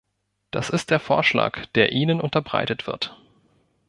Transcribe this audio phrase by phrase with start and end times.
[0.49, 3.15] Das ist der Vorschlag, der Ihnen unterbreitet wird.